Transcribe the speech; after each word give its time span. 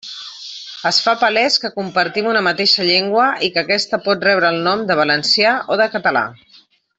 Es 0.91 0.99
fa 1.07 1.11
palés 1.23 1.57
que 1.65 1.71
compartim 1.75 2.29
una 2.31 2.41
mateixa 2.49 2.87
llengua 2.87 3.27
i 3.49 3.51
que 3.59 3.63
aquesta 3.65 4.01
pot 4.09 4.27
rebre 4.29 4.51
el 4.55 4.59
nom 4.69 4.83
de 4.93 4.97
valencià 5.05 5.55
o 5.75 5.79
de 5.85 5.89
català. 5.99 6.27